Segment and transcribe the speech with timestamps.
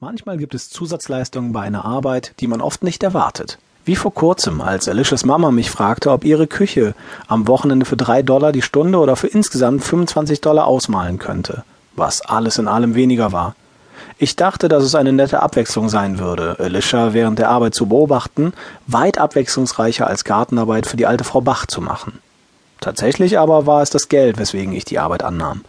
[0.00, 3.58] Manchmal gibt es Zusatzleistungen bei einer Arbeit, die man oft nicht erwartet.
[3.84, 6.94] Wie vor kurzem, als Alicias Mama mich fragte, ob ihre Küche
[7.26, 11.64] am Wochenende für drei Dollar die Stunde oder für insgesamt 25 Dollar ausmalen könnte,
[11.96, 13.56] was alles in allem weniger war.
[14.18, 18.52] Ich dachte, dass es eine nette Abwechslung sein würde, Alicia während der Arbeit zu beobachten,
[18.86, 22.20] weit abwechslungsreicher als Gartenarbeit für die alte Frau Bach zu machen.
[22.80, 25.64] Tatsächlich aber war es das Geld, weswegen ich die Arbeit annahm.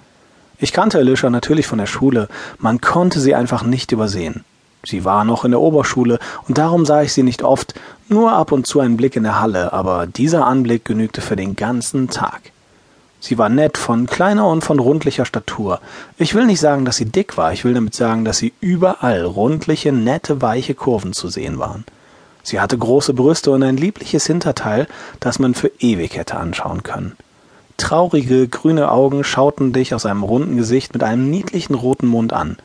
[0.61, 4.43] Ich kannte Alicia natürlich von der Schule, man konnte sie einfach nicht übersehen.
[4.83, 7.73] Sie war noch in der Oberschule und darum sah ich sie nicht oft,
[8.09, 11.55] nur ab und zu einen Blick in der Halle, aber dieser Anblick genügte für den
[11.55, 12.51] ganzen Tag.
[13.21, 15.79] Sie war nett, von kleiner und von rundlicher Statur.
[16.17, 19.23] Ich will nicht sagen, dass sie dick war, ich will damit sagen, dass sie überall
[19.23, 21.85] rundliche, nette, weiche Kurven zu sehen waren.
[22.43, 24.87] Sie hatte große Brüste und ein liebliches Hinterteil,
[25.19, 27.15] das man für ewig hätte anschauen können.
[27.79, 32.57] Traurige, grüne Augen schauten dich aus einem runden Gesicht mit einem niedlichen roten Mund an.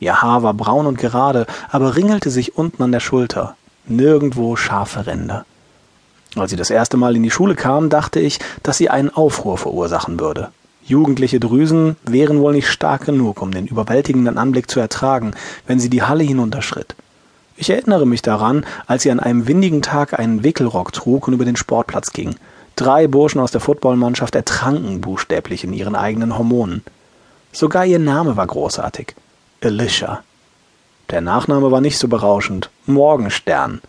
[0.00, 3.56] Ihr Haar war braun und gerade, aber ringelte sich unten an der Schulter.
[3.86, 5.46] Nirgendwo scharfe Ränder.
[6.34, 9.56] Als sie das erste Mal in die Schule kam, dachte ich, dass sie einen Aufruhr
[9.56, 10.50] verursachen würde.
[10.84, 15.32] Jugendliche Drüsen wären wohl nicht stark genug, um den überwältigenden Anblick zu ertragen,
[15.66, 16.94] wenn sie die Halle hinunterschritt.
[17.56, 21.46] Ich erinnere mich daran, als sie an einem windigen Tag einen Wickelrock trug und über
[21.46, 22.36] den Sportplatz ging.
[22.76, 26.84] Drei Burschen aus der Footballmannschaft ertranken buchstäblich in ihren eigenen Hormonen.
[27.50, 29.14] Sogar ihr Name war großartig.
[29.64, 30.22] Alicia.
[31.08, 32.68] Der Nachname war nicht so berauschend.
[32.84, 33.80] Morgenstern.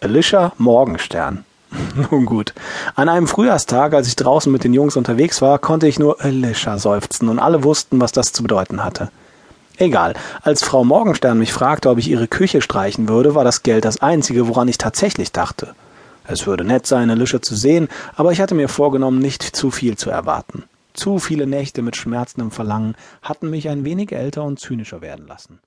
[0.00, 1.44] Alicia Morgenstern.
[2.10, 2.52] Nun gut.
[2.96, 6.78] An einem Frühjahrstag, als ich draußen mit den Jungs unterwegs war, konnte ich nur Alicia
[6.78, 9.12] seufzen und alle wussten, was das zu bedeuten hatte.
[9.76, 10.14] Egal.
[10.42, 14.02] Als Frau Morgenstern mich fragte, ob ich ihre Küche streichen würde, war das Geld das
[14.02, 15.76] einzige, woran ich tatsächlich dachte.
[16.24, 19.96] Es würde nett sein, Alicia zu sehen, aber ich hatte mir vorgenommen, nicht zu viel
[19.96, 20.64] zu erwarten.
[20.94, 25.60] Zu viele Nächte mit schmerzendem Verlangen hatten mich ein wenig älter und zynischer werden lassen.